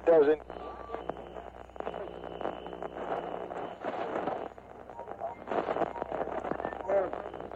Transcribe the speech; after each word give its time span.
thousand. 0.00 0.40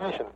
Nation. 0.00 0.26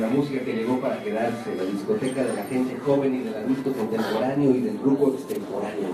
La 0.00 0.08
música 0.08 0.40
que 0.42 0.54
llegó 0.54 0.80
para 0.80 1.02
quedarse, 1.02 1.54
la 1.54 1.64
discoteca 1.64 2.24
de 2.24 2.34
la 2.34 2.44
gente 2.44 2.76
joven 2.84 3.14
y 3.14 3.18
del 3.18 3.34
adulto 3.34 3.72
contemporáneo 3.72 4.50
y 4.54 4.60
del 4.60 4.78
grupo 4.78 5.08
extemporáneo. 5.08 5.88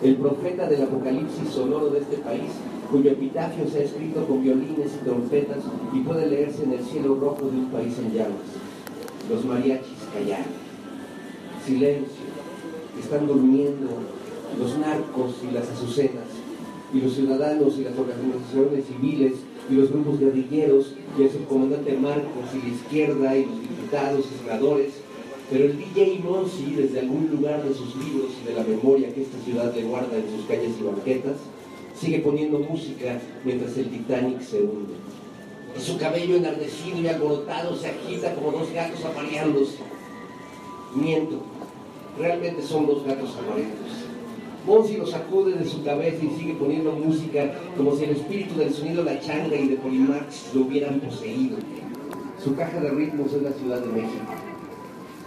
El 0.00 0.16
profeta 0.16 0.68
del 0.68 0.82
apocalipsis 0.82 1.48
sonoro 1.48 1.90
de 1.90 1.98
este 1.98 2.18
país, 2.18 2.50
cuyo 2.90 3.10
epitafio 3.10 3.68
se 3.68 3.80
ha 3.80 3.82
escrito 3.82 4.24
con 4.26 4.42
violines 4.42 4.92
y 4.94 5.04
trompetas 5.04 5.58
y 5.92 6.00
puede 6.00 6.28
leerse 6.28 6.62
en 6.62 6.72
el 6.72 6.84
cielo 6.84 7.16
rojo 7.16 7.50
de 7.50 7.58
un 7.58 7.66
país 7.66 7.98
en 7.98 8.12
llamas. 8.12 8.48
Los 9.28 9.44
mariachis 9.44 9.98
callaron. 10.14 10.70
Silencio, 11.66 12.24
están 12.98 13.26
durmiendo, 13.26 13.88
los 14.58 14.78
narcos 14.78 15.34
y 15.48 15.52
las 15.52 15.68
azucenas, 15.68 16.30
y 16.94 17.00
los 17.00 17.14
ciudadanos 17.14 17.76
y 17.78 17.84
las 17.84 17.98
organizaciones 17.98 18.84
civiles 18.86 19.34
y 19.68 19.74
los 19.74 19.90
grupos 19.90 20.18
guerrilleros 20.20 20.94
y 21.18 21.22
el 21.22 21.30
subcomandante 21.30 21.96
Marcos 21.96 22.44
y 22.54 22.68
la 22.68 22.74
izquierda 22.74 23.36
y 23.36 23.44
los 23.44 23.60
diputados 23.60 24.24
y 24.26 24.44
senadores, 24.44 24.92
pero 25.50 25.64
el 25.64 25.78
DJ 25.78 26.20
Monsi, 26.24 26.74
desde 26.76 27.00
algún 27.00 27.28
lugar 27.30 27.62
de 27.62 27.74
sus 27.74 27.96
libros 27.96 28.30
y 28.40 28.48
de 28.48 28.54
la 28.54 28.62
memoria 28.62 29.12
que 29.12 29.22
esta 29.22 29.38
ciudad 29.44 29.74
le 29.74 29.82
guarda 29.82 30.16
en 30.16 30.30
sus 30.30 30.46
calles 30.46 30.76
y 30.78 30.84
banquetas, 30.84 31.36
sigue 31.98 32.20
poniendo 32.20 32.60
música 32.60 33.20
mientras 33.44 33.76
el 33.76 33.90
Titanic 33.90 34.40
se 34.40 34.62
hunde. 34.62 34.94
Y 35.76 35.80
su 35.80 35.98
cabello 35.98 36.36
enardecido 36.36 37.00
y 37.00 37.08
alborotado 37.08 37.76
se 37.76 37.88
agita 37.88 38.34
como 38.34 38.52
dos 38.52 38.72
gatos 38.72 39.04
apareándose. 39.04 39.78
Miento, 40.94 41.40
realmente 42.18 42.62
son 42.62 42.86
dos 42.86 43.04
gatos 43.04 43.36
amarillos. 43.36 44.09
Monsi 44.66 44.96
lo 44.96 45.06
sacude 45.06 45.52
de 45.52 45.64
su 45.64 45.82
cabeza 45.82 46.22
y 46.22 46.38
sigue 46.38 46.54
poniendo 46.54 46.92
música 46.92 47.50
como 47.76 47.96
si 47.96 48.04
el 48.04 48.10
espíritu 48.10 48.58
del 48.58 48.72
sonido 48.72 49.02
la 49.02 49.18
changa 49.18 49.56
y 49.56 49.68
de 49.68 49.76
Polimax 49.76 50.54
lo 50.54 50.62
hubieran 50.62 51.00
poseído. 51.00 51.56
Su 52.42 52.54
caja 52.54 52.78
de 52.80 52.90
ritmos 52.90 53.32
es 53.32 53.42
la 53.42 53.52
Ciudad 53.52 53.80
de 53.80 53.92
México. 53.92 54.32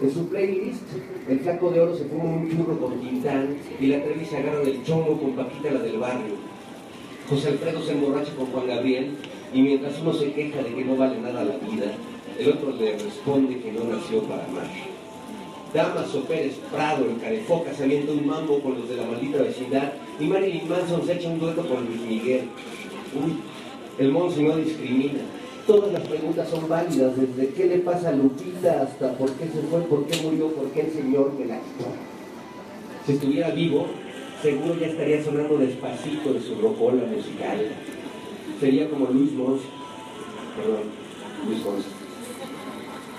En 0.01 0.11
su 0.11 0.27
playlist, 0.27 0.83
el 1.29 1.39
flaco 1.39 1.71
de 1.71 1.79
oro 1.79 1.95
se 1.95 2.05
fuma 2.05 2.25
un 2.25 2.49
churro 2.49 2.77
con 2.79 2.99
Quintán 2.99 3.55
y 3.79 3.87
la 3.87 4.03
Trevi 4.03 4.25
se 4.25 4.37
agarra 4.37 4.59
del 4.59 4.83
chongo 4.83 5.19
con 5.19 5.31
Paquita 5.31 5.71
la 5.71 5.79
del 5.79 5.97
barrio. 5.97 6.35
José 7.29 7.49
Alfredo 7.49 7.81
se 7.81 7.93
emborracha 7.93 8.35
con 8.35 8.47
Juan 8.47 8.67
Gabriel 8.67 9.15
y 9.53 9.61
mientras 9.61 9.99
uno 10.01 10.13
se 10.13 10.31
queja 10.33 10.61
de 10.61 10.75
que 10.75 10.85
no 10.85 10.95
vale 10.95 11.19
nada 11.21 11.43
la 11.43 11.57
vida, 11.57 11.91
el 12.37 12.49
otro 12.49 12.71
le 12.71 12.97
responde 12.97 13.59
que 13.59 13.71
no 13.71 13.83
nació 13.85 14.21
para 14.23 14.45
amar. 14.45 14.92
Damaso 15.73 16.21
Pérez 16.25 16.53
Prado, 16.71 17.05
el 17.05 17.19
carefoca, 17.19 17.73
se 17.73 17.85
avienta 17.85 18.11
un 18.11 18.27
mambo 18.27 18.59
con 18.59 18.75
los 18.75 18.87
de 18.87 18.95
la 18.95 19.05
maldita 19.05 19.39
vecindad 19.39 19.93
y 20.19 20.25
Marilyn 20.25 20.69
Manson 20.69 21.03
se 21.03 21.13
echa 21.13 21.29
un 21.29 21.39
dueto 21.39 21.67
con 21.67 21.85
Luis 21.85 22.01
Miguel. 22.01 22.43
Uy, 23.15 23.33
el 23.97 24.11
monstruo 24.11 24.49
no 24.49 24.57
discrimina. 24.57 25.21
Todas 25.65 25.91
las 25.91 26.03
preguntas 26.07 26.47
son 26.49 26.69
válidas, 26.69 27.13
desde 27.15 27.53
qué 27.53 27.65
le 27.65 27.79
pasa 27.79 28.09
a 28.09 28.11
Lupita 28.11 28.83
hasta 28.83 29.17
por 29.17 29.31
qué 29.31 29.45
se 29.45 29.61
fue, 29.69 29.79
por 29.81 30.05
qué 30.05 30.21
murió, 30.21 30.49
por 30.49 30.69
qué 30.71 30.81
el 30.81 30.91
Señor 30.91 31.33
me 31.39 31.45
la 31.45 31.55
quitó. 31.55 31.89
Si 33.05 33.13
estuviera 33.13 33.49
vivo, 33.49 33.87
seguro 34.41 34.77
ya 34.79 34.87
estaría 34.87 35.23
sonando 35.23 35.57
despacito 35.57 36.33
de 36.33 36.41
su 36.41 36.55
rocola 36.55 37.03
musical. 37.05 37.65
Sería 38.59 38.89
como 38.89 39.07
Luis 39.07 39.31
Mons, 39.31 39.61
perdón, 40.55 40.83
Luis 41.47 41.63
Mons. 41.65 42.02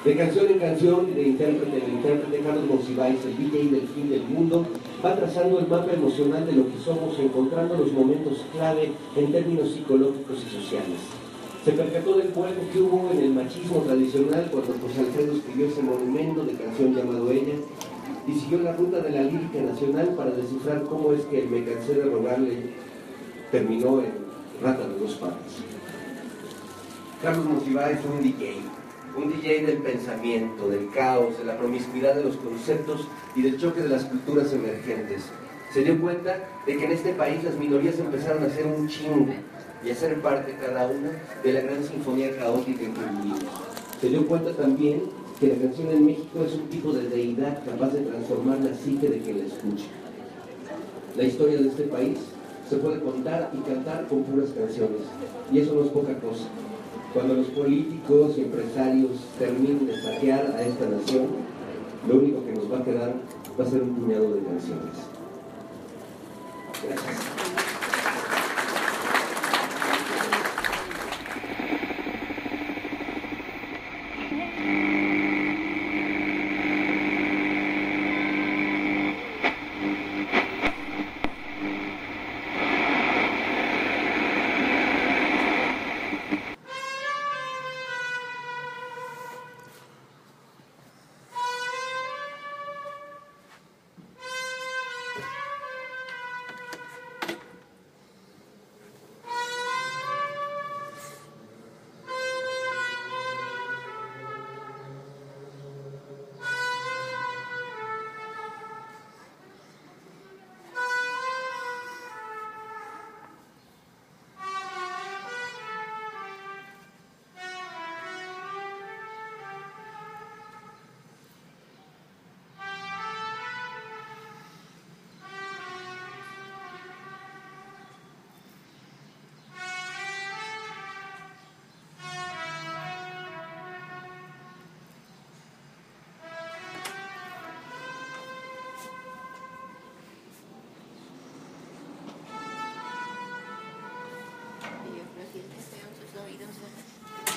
De 0.04 0.14
canción 0.14 0.46
en 0.48 0.58
canción, 0.58 1.14
de 1.14 1.22
intérprete 1.28 1.82
en 1.82 1.94
intérprete, 1.94 2.44
Carlos 2.44 2.66
Monsiváis, 2.68 3.24
el 3.24 3.38
DJ 3.38 3.70
del 3.70 3.88
fin 3.88 4.10
del 4.10 4.22
mundo, 4.24 4.66
va 5.02 5.16
trazando 5.16 5.58
el 5.58 5.66
mapa 5.66 5.94
emocional 5.94 6.44
de 6.44 6.52
lo 6.52 6.66
que 6.66 6.78
somos, 6.84 7.18
encontrando 7.18 7.74
los 7.74 7.90
momentos 7.90 8.44
clave 8.52 8.92
en 9.16 9.32
términos 9.32 9.70
psicológicos 9.70 10.44
y 10.46 10.60
sociales. 10.60 10.98
Se 11.64 11.72
percató 11.72 12.18
del 12.18 12.28
vuelco 12.28 12.60
que 12.70 12.82
hubo 12.82 13.10
en 13.12 13.18
el 13.18 13.30
machismo 13.32 13.78
tradicional 13.78 14.46
cuando 14.52 14.74
José 14.74 15.00
Alfredo 15.00 15.32
escribió 15.32 15.66
ese 15.68 15.82
monumento 15.82 16.44
de 16.44 16.52
canción 16.52 16.94
llamado 16.94 17.30
Ella 17.30 17.54
y 18.28 18.32
siguió 18.32 18.58
la 18.58 18.76
ruta 18.76 19.00
de 19.00 19.08
la 19.08 19.22
lírica 19.22 19.62
nacional 19.62 20.08
para 20.14 20.32
descifrar 20.32 20.82
cómo 20.82 21.14
es 21.14 21.22
que 21.22 21.44
el 21.44 21.48
me 21.48 21.64
cansé 21.64 21.94
de 21.94 22.04
rogarle 22.04 22.58
terminó 23.50 24.00
en 24.00 24.12
Rata 24.62 24.86
de 24.86 24.98
dos 24.98 25.14
patas. 25.14 25.64
Carlos 27.22 27.46
Monsiváis 27.46 27.98
fue 28.00 28.16
un 28.18 28.22
DJ, 28.22 28.56
un 29.16 29.30
DJ 29.30 29.66
del 29.66 29.78
pensamiento, 29.78 30.68
del 30.68 30.90
caos, 30.90 31.38
de 31.38 31.44
la 31.44 31.56
promiscuidad 31.56 32.14
de 32.14 32.24
los 32.24 32.36
conceptos 32.36 33.06
y 33.36 33.42
del 33.42 33.58
choque 33.58 33.82
de 33.82 33.88
las 33.88 34.04
culturas 34.04 34.52
emergentes. 34.52 35.22
Se 35.72 35.82
dio 35.82 36.00
cuenta 36.00 36.38
de 36.66 36.76
que 36.76 36.84
en 36.84 36.92
este 36.92 37.12
país 37.12 37.42
las 37.44 37.56
minorías 37.56 37.98
empezaron 37.98 38.42
a 38.42 38.46
hacer 38.46 38.66
un 38.66 38.88
chingo 38.88 39.32
y 39.84 39.90
a 39.90 39.94
ser 39.94 40.20
parte 40.20 40.56
cada 40.60 40.86
una 40.86 41.10
de 41.42 41.52
la 41.52 41.60
gran 41.60 41.84
sinfonía 41.84 42.36
caótica 42.36 42.84
en 42.84 42.94
que 42.94 43.00
vivimos. 43.00 43.40
Se 44.00 44.08
dio 44.08 44.26
cuenta 44.26 44.52
también 44.52 45.02
que 45.38 45.48
la 45.48 45.56
canción 45.56 45.90
en 45.90 46.06
México 46.06 46.44
es 46.46 46.54
un 46.54 46.68
tipo 46.68 46.92
de 46.92 47.08
deidad 47.08 47.64
capaz 47.64 47.92
de 47.92 48.00
transformar 48.00 48.58
la 48.60 48.74
psique 48.74 49.08
de 49.08 49.18
quien 49.18 49.38
la 49.38 49.46
escucha. 49.46 49.86
La 51.16 51.24
historia 51.24 51.58
de 51.58 51.68
este 51.68 51.84
país 51.84 52.18
se 52.68 52.76
puede 52.76 53.00
contar 53.00 53.50
y 53.52 53.58
cantar 53.68 54.06
con 54.08 54.24
puras 54.24 54.50
canciones, 54.50 55.02
y 55.52 55.58
eso 55.58 55.74
no 55.74 55.82
es 55.82 55.88
poca 55.88 56.14
cosa. 56.18 56.48
Cuando 57.14 57.34
los 57.34 57.46
políticos 57.46 58.32
y 58.36 58.40
empresarios 58.40 59.12
terminen 59.38 59.86
de 59.86 60.02
saquear 60.02 60.52
a 60.58 60.62
esta 60.62 60.86
nación, 60.86 61.28
lo 62.08 62.16
único 62.16 62.44
que 62.44 62.52
nos 62.52 62.70
va 62.70 62.80
a 62.80 62.84
quedar 62.84 63.14
va 63.58 63.64
a 63.64 63.70
ser 63.70 63.82
un 63.82 63.94
puñado 63.94 64.34
de 64.34 64.42
canciones. 64.42 64.96
Gracias. 66.82 67.63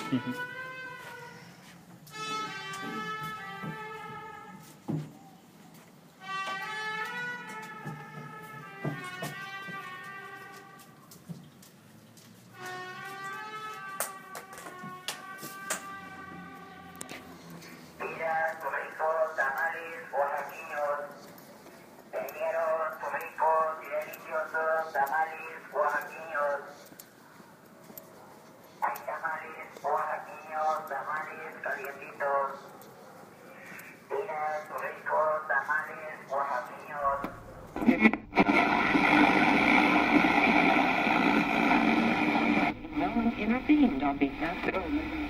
Yeah. 0.10 0.48
on 44.08 44.18
behalf 44.18 44.66
of... 44.68 44.74
the 44.74 45.27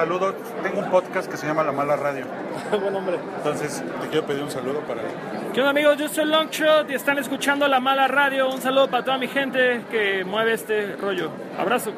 saludo. 0.00 0.34
Tengo 0.62 0.80
un 0.80 0.90
podcast 0.90 1.30
que 1.30 1.36
se 1.36 1.46
llama 1.46 1.62
La 1.62 1.72
Mala 1.72 1.94
Radio. 1.94 2.24
Buen 2.70 2.94
hombre. 2.94 3.18
Entonces, 3.36 3.84
te 4.00 4.08
quiero 4.08 4.26
pedir 4.26 4.42
un 4.42 4.50
saludo 4.50 4.80
para. 4.80 5.02
¿Qué 5.52 5.60
onda, 5.60 5.70
amigos? 5.70 5.98
Yo 5.98 6.08
soy 6.08 6.24
Longshot 6.24 6.90
y 6.90 6.94
están 6.94 7.18
escuchando 7.18 7.68
La 7.68 7.80
Mala 7.80 8.08
Radio. 8.08 8.48
Un 8.48 8.62
saludo 8.62 8.88
para 8.88 9.04
toda 9.04 9.18
mi 9.18 9.28
gente 9.28 9.82
que 9.90 10.24
mueve 10.24 10.54
este 10.54 10.96
rollo. 10.96 11.30
Abrazo. 11.58 11.92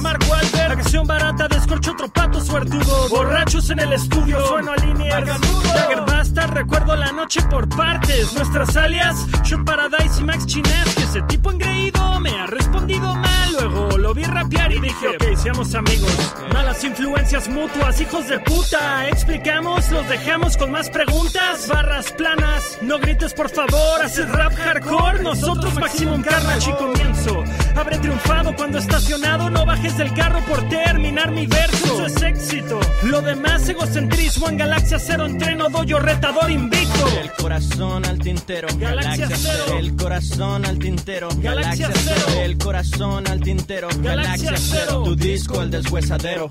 Mark 0.00 0.20
Wahlberg, 0.28 0.80
acción 0.80 1.06
barata, 1.06 1.48
descorcho 1.48 1.92
otro 1.92 2.08
pato 2.08 2.40
suertudo. 2.40 3.08
Borrachos 3.08 3.70
en 3.70 3.80
el 3.80 3.92
estudio, 3.92 4.44
sueno 4.46 4.72
a 4.72 4.76
líneas. 4.76 5.24
Jagger 5.24 6.00
Basta, 6.06 6.46
recuerdo 6.46 6.96
la 6.96 7.12
noche 7.12 7.40
por 7.50 7.68
partes. 7.68 8.32
Nuestras 8.34 8.76
alias, 8.76 9.16
Shot 9.44 9.64
Paradise 9.64 10.20
y 10.20 10.24
Max 10.24 10.46
Chines. 10.46 10.94
Que 10.94 11.02
ese 11.02 11.22
tipo 11.22 11.50
engreído 11.50 12.20
me 12.20 12.30
ha 12.30 12.46
respondido 12.46 13.14
mal. 13.14 13.52
Luego 13.52 13.98
lo 13.98 14.14
vi 14.14 14.24
rapear 14.24 14.72
y 14.72 14.80
dije, 14.80 15.08
ok, 15.08 15.36
seamos 15.36 15.74
amigos. 15.74 16.34
Malas 16.52 16.82
influencias 16.84 17.48
mutuas, 17.48 18.00
hijos 18.00 18.28
de 18.28 18.38
puta. 18.40 19.08
Explicamos, 19.08 19.90
los 19.90 20.08
dejamos 20.08 20.56
con 20.56 20.70
más 20.70 20.90
preguntas. 20.90 21.68
Barras 21.68 22.12
planas, 22.12 22.78
no 22.82 22.98
grites 22.98 23.32
por 23.34 23.48
favor. 23.48 24.02
Haces 24.04 24.28
rap 24.30 24.54
hardcore, 24.54 25.22
nosotros 25.22 25.74
Maximum 25.74 26.22
Carnage 26.22 26.70
y 26.70 26.74
comienzo. 26.74 27.44
Habré 27.76 27.98
triunfado 27.98 28.56
cuando 28.56 28.78
estacionado, 28.78 29.50
no 29.50 29.66
bajes 29.66 29.98
del 29.98 30.12
carro 30.14 30.40
por 30.46 30.66
terminar 30.68 31.30
mi 31.30 31.46
verso. 31.46 31.84
Eso 31.84 32.06
es 32.06 32.22
éxito. 32.22 32.80
Lo 33.02 33.20
demás, 33.20 33.68
egocentrismo 33.68 34.48
en 34.48 34.56
Galaxia 34.56 34.98
Cero, 34.98 35.26
entreno, 35.26 35.68
doy 35.68 35.92
retador 35.92 36.50
invicto. 36.50 37.06
El 37.20 37.30
corazón 37.32 38.04
al 38.06 38.18
tintero, 38.18 38.68
Galaxia 38.78 39.28
cero. 39.30 39.78
El 39.78 39.94
corazón 39.96 40.64
al 40.64 40.78
tintero, 40.78 41.28
Galaxia 41.36 41.90
cero. 41.94 42.40
El 42.40 42.58
corazón 42.58 43.26
al 43.28 43.40
tintero, 43.40 43.88
Galaxia 43.98 44.54
cero. 44.56 45.02
Tu 45.04 45.16
disco, 45.16 45.62
el 45.62 45.70
deshuesadero. 45.70 46.48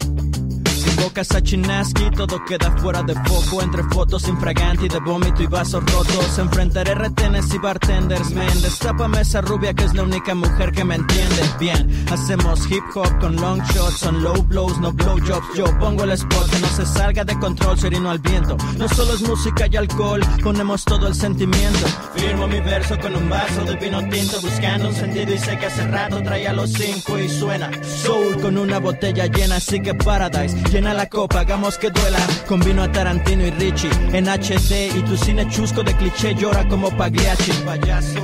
Si 0.96 1.02
invocas 1.02 1.32
a 1.32 1.42
Chinaski, 1.42 2.10
todo 2.12 2.46
queda 2.46 2.72
fuera 2.78 3.04
de 3.04 3.16
foco. 3.26 3.62
Entre 3.62 3.84
fotos 3.84 4.28
infraganti 4.30 4.88
de 4.88 5.00
vómito 5.00 5.44
y 5.44 5.48
vasos 5.48 5.84
rotos. 5.92 6.40
Enfrentaré 6.40 6.96
retenes 6.96 7.54
y 7.54 7.58
bartenders, 7.58 8.32
man. 8.32 8.62
Destápame 8.62 9.20
esa 9.20 9.42
rubia 9.42 9.74
que 9.74 9.84
es 9.84 9.94
la 9.94 10.04
única 10.04 10.34
mujer 10.34 10.72
que 10.72 10.86
me 10.86 10.96
entiende. 10.96 11.42
Bien, 11.60 12.06
hacemos 12.12 12.72
hip 12.72 12.84
hop 12.94 13.20
con 13.20 13.36
long 13.36 13.62
shots, 13.74 13.98
son 13.98 14.24
low 14.24 14.42
blows, 14.44 14.80
no 14.80 14.94
blow 14.94 15.18
jobs. 15.20 15.46
Yo 15.56 15.66
pongo 15.80 16.06
el 16.06 16.12
spot 16.12 16.50
que 16.50 16.60
no 16.60 16.68
se 16.68 16.86
salga 16.86 17.26
de 17.26 17.38
control, 17.40 17.78
sereno 17.78 18.10
al 18.10 18.20
viento. 18.20 18.56
No 18.78 18.88
solo 18.88 19.16
es 19.16 19.22
música 19.22 19.68
y 19.70 19.76
alcohol, 19.76 20.22
ponemos 20.44 20.86
todo 20.86 21.08
el 21.08 21.16
sentimiento. 21.16 21.88
Firmo 22.16 22.48
mi 22.48 22.62
verso 22.62 22.98
con 23.00 23.14
un 23.16 23.30
vaso 23.30 23.66
de 23.66 23.76
vino 23.76 24.00
tinto, 24.08 24.40
buscando 24.40 24.88
un 24.88 24.96
sentido 24.96 25.34
y 25.34 25.40
sé 25.40 25.58
que 25.58 25.66
hace 25.66 25.86
rato 25.88 26.24
traía 26.24 26.54
los 26.54 26.72
cinco 26.72 27.20
y 27.20 27.28
suena 27.28 27.70
soul 27.84 28.40
con 28.40 28.58
una 28.58 28.80
botella 28.80 29.26
llena, 29.26 29.58
así 29.58 29.82
que 29.82 29.94
paradise. 29.94 30.56
La 30.94 31.08
copa, 31.10 31.40
hagamos 31.40 31.78
que 31.78 31.90
duela. 31.90 32.20
Combino 32.48 32.84
a 32.84 32.92
Tarantino 32.92 33.46
y 33.46 33.52
Richie 33.52 33.90
en 34.14 34.28
HD 34.28 34.96
y 34.96 35.02
tu 35.04 35.18
cine 35.18 35.48
chusco 35.50 35.84
de 35.84 35.96
cliché 35.96 36.36
llora 36.36 36.68
como 36.68 36.90
Pagliacci. 36.92 37.52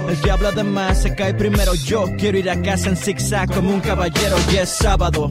El 0.08 0.22
que 0.22 0.32
habla 0.32 0.52
de 0.52 0.64
más 0.64 1.02
se 1.02 1.16
cae 1.16 1.34
primero. 1.34 1.74
Yo 1.74 2.06
quiero 2.18 2.38
ir 2.38 2.50
a 2.50 2.62
casa 2.62 2.90
en 2.90 2.98
zigzag 2.98 3.54
como 3.54 3.72
un 3.72 3.80
caballero 3.82 4.36
y 4.52 4.58
es 4.58 4.70
sábado. 4.70 5.30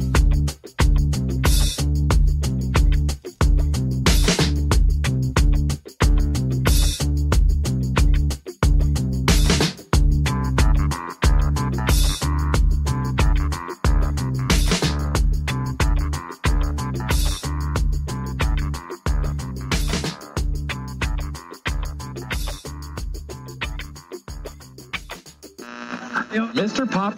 Mr. 26.60 26.84
Pop. 26.84 27.16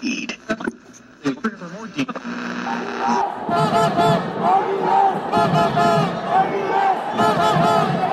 Eat. 0.00 0.38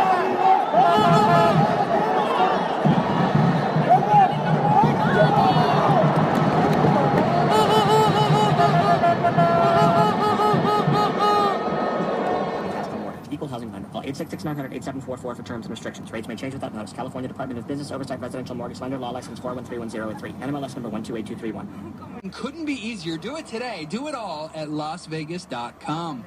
866-900-8744 14.06 15.36
for 15.36 15.44
terms 15.44 15.66
and 15.66 15.72
restrictions. 15.72 16.12
Rates 16.12 16.28
may 16.28 16.36
change 16.36 16.54
without 16.54 16.74
notice. 16.74 16.94
California 16.94 17.28
Department 17.28 17.60
of 17.60 17.68
Business 17.68 17.92
Oversight 17.92 18.20
Residential 18.22 18.56
Mortgage 18.56 18.82
Lender. 18.82 18.98
Law 18.98 19.12
license 19.12 19.40
4131003. 19.40 20.34
NMLS 20.40 20.76
number 20.76 20.90
128231. 20.90 22.32
Couldn't 22.32 22.66
be 22.66 22.74
easier. 22.74 23.18
Do 23.18 23.38
it 23.38 23.46
today. 23.46 23.86
Do 23.90 24.08
it 24.08 24.16
all 24.16 24.52
at 24.56 24.70
LasVegas.com. 24.70 26.24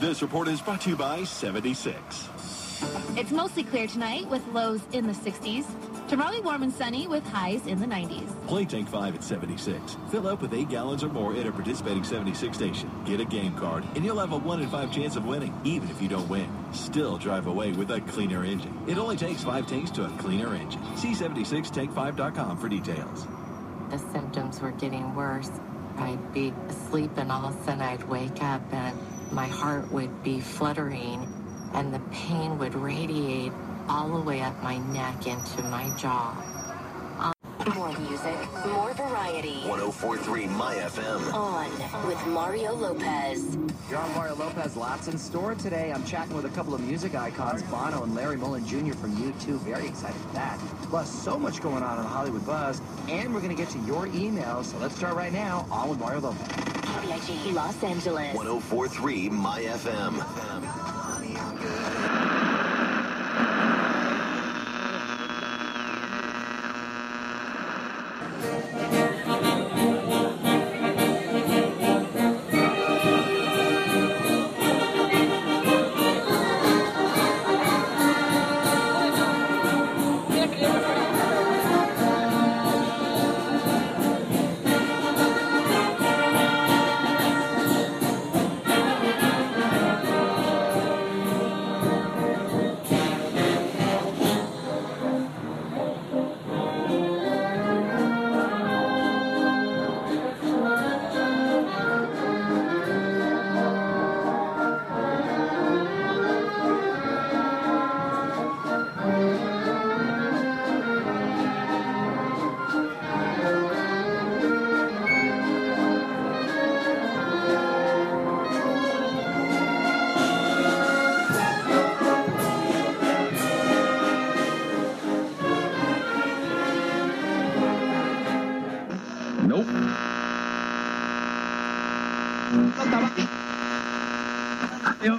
This 0.00 0.22
report 0.22 0.48
is 0.48 0.60
brought 0.60 0.80
to 0.82 0.90
you 0.90 0.96
by 0.96 1.24
76. 1.24 1.96
It's 3.16 3.30
mostly 3.30 3.62
clear 3.62 3.86
tonight 3.86 4.28
with 4.28 4.46
lows 4.48 4.80
in 4.92 5.06
the 5.06 5.12
60s. 5.12 5.64
Tomorrow 6.12 6.42
warm 6.42 6.62
and 6.62 6.70
sunny 6.70 7.08
with 7.08 7.26
highs 7.26 7.66
in 7.66 7.80
the 7.80 7.86
90s. 7.86 8.28
Play 8.46 8.66
Tank 8.66 8.86
5 8.86 9.14
at 9.14 9.24
76. 9.24 9.96
Fill 10.10 10.28
up 10.28 10.42
with 10.42 10.52
8 10.52 10.68
gallons 10.68 11.02
or 11.02 11.08
more 11.08 11.34
at 11.34 11.46
a 11.46 11.52
participating 11.52 12.04
76 12.04 12.54
station. 12.54 12.90
Get 13.06 13.18
a 13.18 13.24
game 13.24 13.54
card, 13.54 13.82
and 13.94 14.04
you'll 14.04 14.18
have 14.18 14.32
a 14.32 14.36
1 14.36 14.60
in 14.60 14.68
5 14.68 14.92
chance 14.92 15.16
of 15.16 15.24
winning, 15.24 15.58
even 15.64 15.88
if 15.88 16.02
you 16.02 16.08
don't 16.08 16.28
win. 16.28 16.46
Still 16.74 17.16
drive 17.16 17.46
away 17.46 17.72
with 17.72 17.90
a 17.92 18.02
cleaner 18.02 18.44
engine. 18.44 18.78
It 18.86 18.98
only 18.98 19.16
takes 19.16 19.42
5 19.42 19.66
tanks 19.66 19.90
to 19.92 20.04
a 20.04 20.10
cleaner 20.18 20.54
engine. 20.54 20.82
See 20.98 21.12
76tank5.com 21.12 22.58
for 22.58 22.68
details. 22.68 23.26
the 23.88 23.96
symptoms 23.96 24.60
were 24.60 24.72
getting 24.72 25.14
worse. 25.14 25.50
I'd 25.96 26.34
be 26.34 26.52
asleep 26.68 27.12
and 27.16 27.32
all 27.32 27.46
of 27.46 27.58
a 27.58 27.64
sudden 27.64 27.80
I'd 27.80 28.06
wake 28.06 28.42
up 28.42 28.60
and 28.70 28.98
my 29.32 29.46
heart 29.46 29.90
would 29.90 30.22
be 30.22 30.40
fluttering 30.40 31.26
and 31.72 31.94
the 31.94 32.00
pain 32.10 32.58
would 32.58 32.74
radiate 32.74 33.52
all 33.88 34.08
the 34.08 34.20
way 34.20 34.40
up 34.40 34.60
my 34.62 34.78
neck 34.78 35.26
into 35.26 35.62
my 35.64 35.90
jaw. 35.96 36.34
Um, 37.18 37.74
more 37.74 37.92
music, 37.98 38.36
more 38.66 38.92
variety. 38.94 39.60
1043 39.66 40.46
My 40.46 40.74
FM. 40.74 41.32
On 41.32 42.06
with 42.06 42.26
Mario 42.26 42.74
Lopez. 42.74 43.56
You're 43.90 44.00
on 44.00 44.14
Mario 44.14 44.34
Lopez. 44.34 44.76
Lots 44.76 45.08
in 45.08 45.18
store 45.18 45.54
today. 45.54 45.92
I'm 45.92 46.04
chatting 46.04 46.34
with 46.34 46.44
a 46.44 46.50
couple 46.50 46.74
of 46.74 46.80
music 46.80 47.14
icons, 47.14 47.62
Bono 47.64 48.02
and 48.04 48.14
Larry 48.14 48.36
Mullen 48.36 48.66
Jr. 48.66 48.94
from 48.94 49.14
U2. 49.16 49.58
Very 49.60 49.86
excited 49.86 50.20
for 50.20 50.32
that. 50.34 50.58
Plus, 50.84 51.10
so 51.10 51.38
much 51.38 51.60
going 51.60 51.82
on 51.82 51.98
in 51.98 52.04
the 52.04 52.08
Hollywood 52.08 52.44
Buzz. 52.46 52.80
And 53.08 53.32
we're 53.34 53.40
going 53.40 53.54
to 53.54 53.62
get 53.62 53.70
to 53.72 53.78
your 53.80 54.06
emails. 54.08 54.66
So 54.66 54.78
let's 54.78 54.96
start 54.96 55.14
right 55.14 55.32
now. 55.32 55.66
On 55.70 55.88
with 55.88 55.98
Mario 55.98 56.20
Lopez. 56.20 56.48
KBIG 56.48 57.52
Los 57.52 57.82
Angeles. 57.82 58.34
1043 58.34 59.28
My 59.28 59.60
FM. 59.62 60.91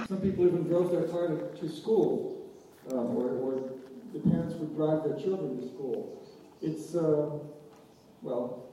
Some 0.08 0.20
people 0.22 0.46
even 0.46 0.64
drove 0.68 0.90
their 0.92 1.08
car 1.08 1.28
to, 1.28 1.48
to 1.60 1.68
school, 1.68 2.46
um, 2.90 3.16
or, 3.16 3.30
or 3.30 3.72
the 4.12 4.20
parents 4.20 4.54
would 4.54 4.74
drive 4.76 5.02
their 5.04 5.18
children 5.18 5.60
to 5.60 5.66
school. 5.68 6.22
It's, 6.62 6.94
uh, 6.94 7.30
well, 8.22 8.66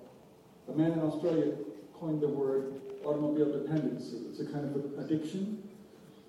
a 0.69 0.78
man 0.78 0.91
in 0.91 1.00
Australia 1.00 1.54
coined 2.00 2.21
the 2.21 2.28
word 2.28 2.82
automobile 3.04 3.52
dependency. 3.52 4.17
It's 4.30 4.39
a 4.41 4.45
kind 4.45 4.65
of 4.65 5.00
addiction, 5.04 5.63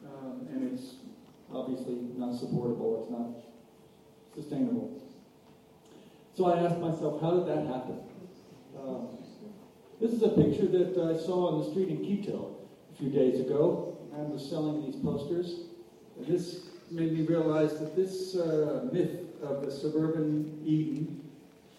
um, 0.07 0.49
and 0.51 0.73
it's 0.73 0.95
obviously 1.53 1.99
not 2.17 2.35
supportable. 2.35 3.03
It's 3.03 3.11
not 3.11 3.29
sustainable. 4.35 5.03
So 6.35 6.47
I 6.47 6.65
asked 6.65 6.79
myself, 6.79 7.21
how 7.21 7.33
did 7.33 7.47
that 7.47 7.67
happen? 7.67 7.99
Um, 8.79 9.19
this 10.03 10.15
is 10.15 10.23
a 10.25 10.31
picture 10.31 10.67
that 10.67 10.99
I 10.99 11.17
saw 11.17 11.53
on 11.53 11.61
the 11.61 11.71
street 11.71 11.89
in 11.89 11.99
Quito 11.99 12.57
a 12.93 12.99
few 12.99 13.09
days 13.09 13.39
ago. 13.39 13.97
Man 14.11 14.31
was 14.31 14.45
selling 14.45 14.85
these 14.85 14.97
posters. 14.97 15.61
And 16.19 16.27
this 16.27 16.67
made 16.91 17.13
me 17.13 17.25
realize 17.25 17.79
that 17.79 17.95
this 17.95 18.35
uh, 18.35 18.89
myth 18.93 19.21
of 19.41 19.65
the 19.65 19.71
suburban 19.71 20.61
Eden, 20.67 21.31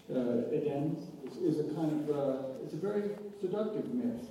uh, 0.09 0.55
Eden, 0.55 1.05
is, 1.25 1.57
is, 1.57 1.59
a 1.59 1.75
kind 1.75 2.09
of, 2.09 2.17
uh, 2.17 2.43
it's 2.63 2.73
a 2.73 2.77
very 2.77 3.11
seductive 3.41 3.93
myth. 3.93 4.29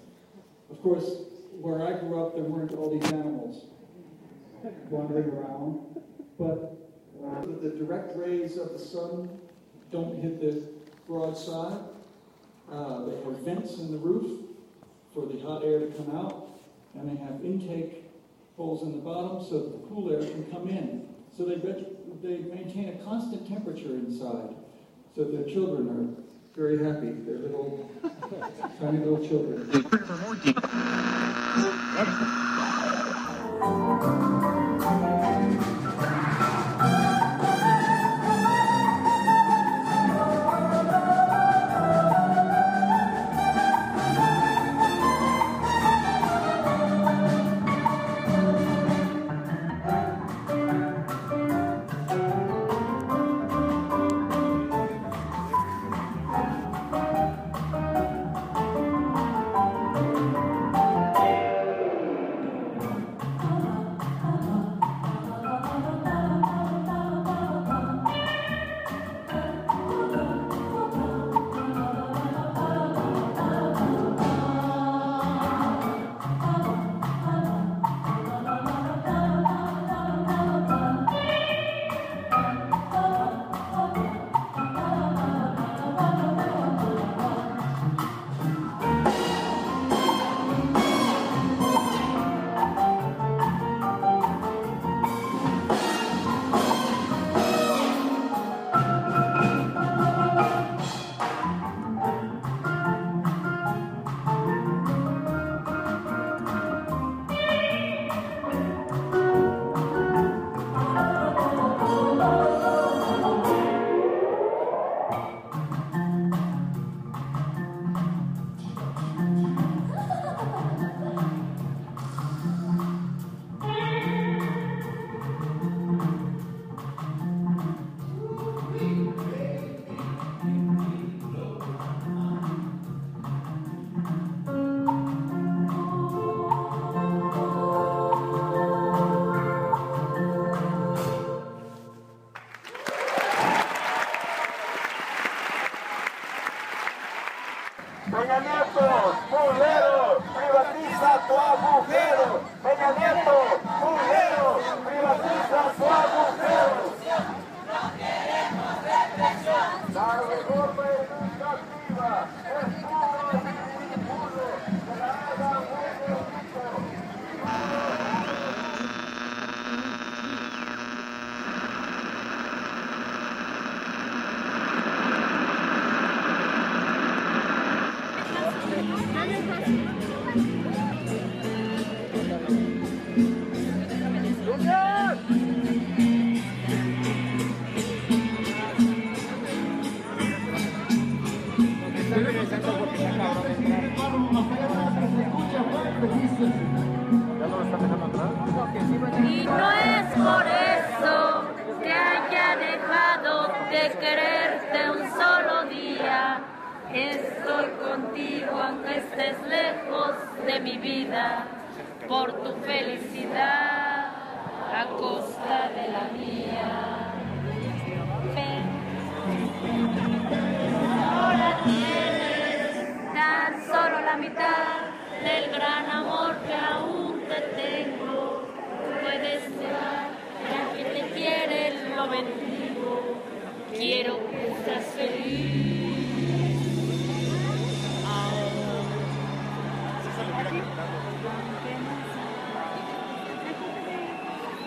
Of 0.71 0.83
course, 0.83 1.11
where 1.61 1.87
I 1.87 2.01
grew 2.01 2.25
up, 2.25 2.35
there 2.35 2.45
weren't 2.45 2.73
all 2.73 2.99
these 2.99 3.13
animals 3.13 3.67
wandering 4.89 5.29
around, 5.29 6.01
but 6.39 6.79
uh, 7.23 7.43
the 7.61 7.69
direct 7.69 8.17
rays 8.17 8.57
of 8.57 8.73
the 8.73 8.79
sun 8.79 9.29
don't 9.91 10.19
hit 10.23 10.41
the 10.41 10.67
broadside. 11.07 11.83
Uh, 12.73 13.05
they 13.05 13.17
have 13.17 13.39
vents 13.41 13.79
in 13.79 13.93
the 13.93 13.99
roof 13.99 14.41
for 15.13 15.27
the 15.27 15.39
hot 15.41 15.63
air 15.63 15.81
to 15.81 15.87
come 15.89 16.17
out, 16.17 16.49
and 16.95 17.07
they 17.07 17.23
have 17.23 17.45
intake 17.45 18.05
holes 18.57 18.83
in 18.83 18.93
the 18.93 18.99
bottom 18.99 19.45
so 19.45 19.59
that 19.59 19.73
the 19.73 19.89
cool 19.89 20.11
air 20.11 20.21
can 20.21 20.45
come 20.51 20.69
in. 20.69 21.07
So 21.37 21.45
they, 21.45 21.57
they 21.57 22.39
maintain 22.39 22.89
a 22.89 23.05
constant 23.05 23.47
temperature 23.47 23.91
inside, 23.95 24.55
so 25.15 25.25
their 25.25 25.45
children 25.45 25.89
are 25.91 26.59
very 26.59 26.83
happy. 26.83 27.11
They're 27.11 27.37
little, 27.37 27.91
tiny 28.81 28.99
little 28.99 29.27
children. 29.27 29.69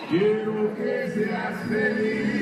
Quiero 0.08 0.72
que 0.76 1.10
seas 1.10 1.68
feliz. 1.68 2.36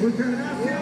Muchas 0.00 0.30
gracias. 0.30 0.81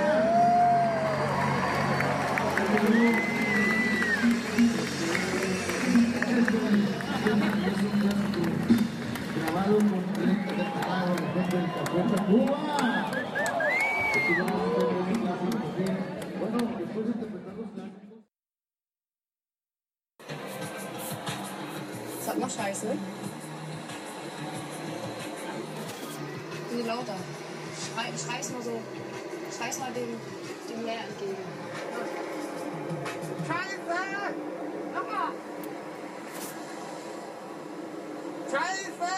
Try 39.00 39.08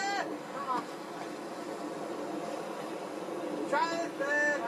it, 3.95 4.19
back. 4.19 4.61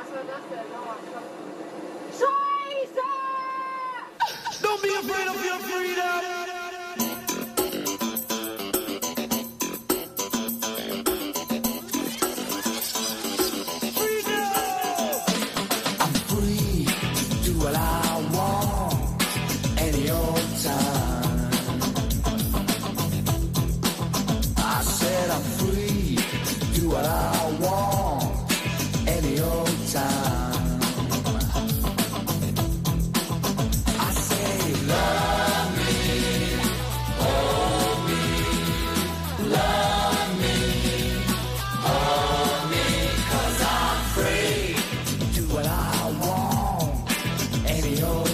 Don't 4.61 4.81
be 4.83 4.89
afraid 4.89 5.27
of 5.27 5.45
your 5.45 5.59
freedom. 5.59 6.34
Señor. 47.95 48.24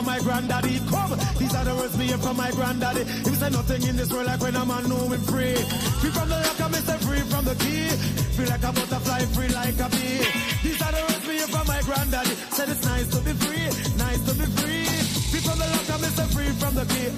From 0.00 0.06
my 0.06 0.20
granddaddy. 0.20 0.80
Come, 0.88 1.18
these 1.38 1.54
are 1.54 1.64
the 1.64 1.74
words 1.74 1.96
me 1.98 2.06
hear 2.06 2.18
from 2.18 2.36
my 2.36 2.50
granddaddy. 2.52 3.04
He 3.04 3.34
said 3.36 3.52
nothing 3.52 3.82
in 3.82 3.96
this 3.96 4.10
world 4.10 4.26
like 4.26 4.40
when 4.40 4.56
a 4.56 4.64
man 4.64 4.88
know 4.88 5.08
him 5.08 5.20
free. 5.20 5.54
Free 6.00 6.10
from 6.10 6.28
the 6.28 6.36
lock, 6.36 6.60
I'm. 6.60 6.72
Free 7.00 7.20
from 7.32 7.44
the 7.44 7.54
key. 7.56 7.88
Free 8.36 8.46
like 8.46 8.62
a 8.62 8.72
butterfly, 8.72 9.20
free 9.36 9.48
like 9.48 9.78
a 9.78 9.88
bee. 9.90 10.24
These 10.64 10.80
are 10.80 10.92
the 10.92 11.02
words 11.04 11.26
me 11.28 11.34
hear 11.36 11.48
from 11.48 11.66
my 11.66 11.80
granddaddy. 11.82 12.34
Said 12.56 12.68
it's 12.70 12.84
nice 12.84 13.08
to 13.14 13.20
be 13.20 13.32
free, 13.44 13.66
nice 13.98 14.22
to 14.28 14.32
be 14.40 14.46
free. 14.60 14.88
Free 15.30 15.42
from 15.44 15.58
the 15.58 15.68
lock, 15.68 15.90
I'm. 15.92 16.28
Free 16.36 16.50
from 16.60 16.74
the 16.80 16.86
key. 16.92 17.08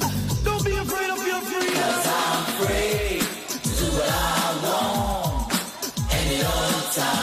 Don't 0.43 0.65
be 0.65 0.75
afraid 0.75 1.11
of 1.11 1.23
your 1.27 1.43
freedom. 1.51 1.87
Cause 1.87 2.07
I'm 2.19 2.45
free 2.59 3.23
to 3.63 3.71
do 3.79 3.87
what 3.95 4.11
I 4.11 4.49
want 4.67 5.53
any 6.19 6.43
time. 6.99 7.22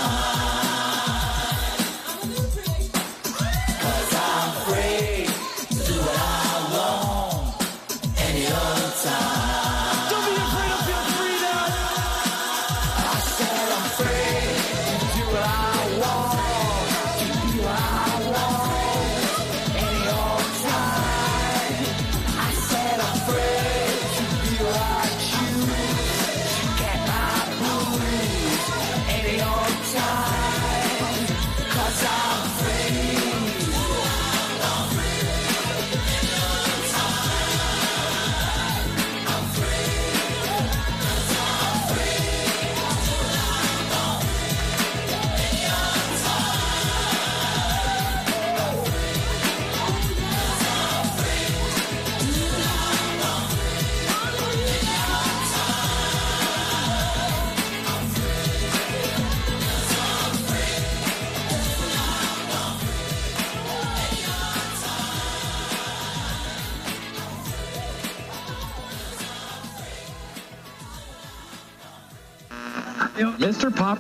Mr. 73.20 73.68
Pop. 73.76 74.00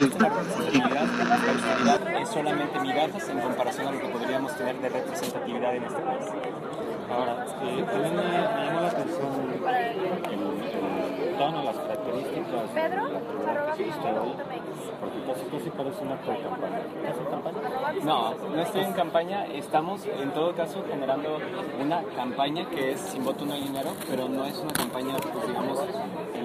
Representatividad 0.00 1.06
es 2.20 2.28
solamente 2.28 2.80
migajas 2.80 3.28
en 3.28 3.38
comparación 3.38 3.86
a 3.86 3.92
lo 3.92 4.00
que 4.00 4.08
podríamos 4.08 4.56
tener 4.56 4.80
de 4.80 4.88
representatividad 4.88 5.76
en 5.76 5.84
este 5.84 6.00
país. 6.00 6.26
Ahora, 7.08 7.46
eh, 7.62 7.84
también 7.88 8.16
me, 8.16 8.22
me 8.22 8.64
llamó 8.64 8.80
la 8.80 8.88
atención 8.88 9.28
el, 9.48 9.62
el 11.22 11.36
tono, 11.38 11.62
características. 12.08 12.70
Pedro, 12.70 13.02
arroba. 13.46 13.74
Porque 15.00 15.22
casi 15.26 15.44
casi 15.46 15.70
parece 15.70 16.02
una 16.02 16.16
pre-campaña. 16.16 16.78
¿Estás 16.78 17.18
en 17.18 17.26
campaña? 17.26 17.58
No, 18.04 18.34
no 18.34 18.62
estoy 18.62 18.80
en 18.82 18.92
campaña. 18.92 19.46
Estamos, 19.46 20.06
en 20.06 20.30
todo 20.32 20.54
caso, 20.54 20.84
generando 20.88 21.38
una 21.80 22.02
campaña 22.16 22.68
que 22.70 22.92
es 22.92 23.00
sin 23.00 23.24
voto 23.24 23.44
no 23.44 23.54
hay 23.54 23.62
dinero, 23.62 23.90
pero 24.08 24.28
no 24.28 24.44
es 24.44 24.58
una 24.58 24.72
campaña, 24.72 25.14
pues, 25.16 25.46
digamos, 25.46 25.80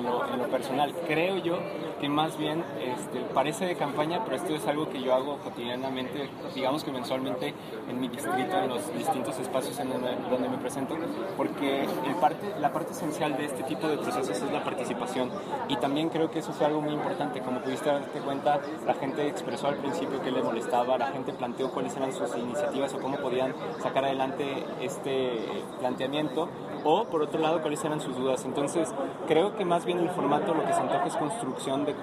en 0.03 0.11
lo, 0.11 0.27
en 0.27 0.39
lo 0.39 0.47
personal. 0.47 0.93
Creo 1.07 1.37
yo 1.37 1.57
que 1.99 2.09
más 2.09 2.37
bien 2.37 2.63
este, 2.81 3.21
parece 3.33 3.65
de 3.65 3.75
campaña, 3.75 4.21
pero 4.23 4.35
esto 4.35 4.53
es 4.53 4.67
algo 4.67 4.89
que 4.89 5.01
yo 5.01 5.13
hago 5.13 5.37
cotidianamente, 5.37 6.29
digamos 6.53 6.83
que 6.83 6.91
mensualmente 6.91 7.53
en 7.89 7.99
mi 7.99 8.09
distrito, 8.09 8.57
en 8.57 8.69
los 8.69 8.93
distintos 8.93 9.39
espacios 9.39 9.79
en 9.79 9.89
donde, 9.89 10.15
donde 10.29 10.49
me 10.49 10.57
presento, 10.57 10.95
porque 11.37 11.83
el 11.83 12.15
parte, 12.19 12.53
la 12.59 12.73
parte 12.73 12.91
esencial 12.91 13.37
de 13.37 13.45
este 13.45 13.63
tipo 13.63 13.87
de 13.87 13.97
procesos 13.97 14.29
es 14.29 14.51
la 14.51 14.63
participación. 14.63 15.29
Y 15.69 15.77
también 15.77 16.09
creo 16.09 16.29
que 16.29 16.39
eso 16.39 16.51
es 16.51 16.61
algo 16.61 16.81
muy 16.81 16.93
importante. 16.93 17.39
Como 17.39 17.61
pudiste 17.61 17.89
darte 17.89 18.19
cuenta, 18.19 18.59
la 18.85 18.93
gente 18.95 19.27
expresó 19.27 19.67
al 19.67 19.75
principio 19.75 20.21
que 20.21 20.31
le 20.31 20.43
molestaba, 20.43 20.97
la 20.97 21.07
gente 21.07 21.31
planteó 21.33 21.71
cuáles 21.71 21.95
eran 21.95 22.11
sus 22.11 22.35
iniciativas 22.35 22.93
o 22.93 22.99
cómo 22.99 23.17
podían 23.17 23.53
sacar 23.81 24.05
adelante 24.05 24.65
este 24.81 25.39
planteamiento, 25.79 26.49
o 26.83 27.05
por 27.05 27.21
otro 27.21 27.39
lado, 27.39 27.61
cuáles 27.61 27.83
eran 27.85 28.01
sus 28.01 28.17
dudas. 28.17 28.43
Entonces, 28.43 28.93
creo 29.27 29.55
que 29.55 29.63
más 29.63 29.85
bien 29.85 29.92
el 29.99 30.09
formato 30.09 30.53
lo 30.53 30.65
que 30.65 30.73
se 30.73 30.79
antoja 30.81 31.05
es 31.05 31.15
construcción 31.15 31.85
de, 31.85 31.93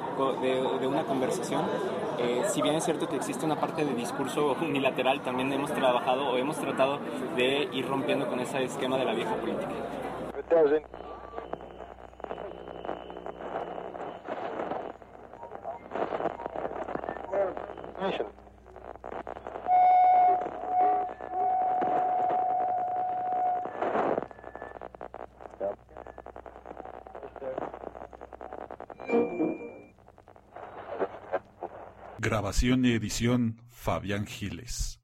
de- 0.41 0.79
de 0.81 0.87
una 0.87 1.03
conversación. 1.05 1.63
Eh, 2.19 2.43
si 2.47 2.61
bien 2.63 2.75
es 2.75 2.85
cierto 2.85 3.09
que 3.09 3.17
existe 3.17 3.45
una 3.47 3.57
parte 3.57 3.85
de 3.85 3.95
discurso 3.95 4.57
unilateral, 4.61 5.21
también 5.23 5.53
hemos 5.53 5.73
trabajado 5.73 6.31
o 6.31 6.37
hemos 6.37 6.57
tratado 6.59 6.99
de 7.37 7.69
ir 7.73 7.89
rompiendo 7.89 8.27
con 8.29 8.41
ese 8.41 8.63
esquema 8.65 8.97
de 8.99 9.05
la 9.05 9.13
vieja 9.15 9.35
política. 9.37 9.73
Grabación 32.51 32.85
y 32.85 32.95
edición 32.95 33.61
Fabián 33.71 34.27
Giles. 34.27 34.99